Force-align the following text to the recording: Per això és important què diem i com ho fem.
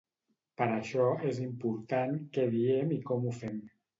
Per 0.61 0.67
això 0.77 1.09
és 1.33 1.41
important 1.43 2.17
què 2.39 2.47
diem 2.57 2.95
i 2.99 3.01
com 3.11 3.29
ho 3.33 3.37
fem. 3.45 3.63